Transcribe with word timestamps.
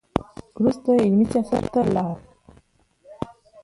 وروسته 0.59 0.87
یې 0.95 0.99
عملي 1.07 1.25
سیاست 1.31 1.65
ته 1.73 1.81
لاړ. 1.95 2.15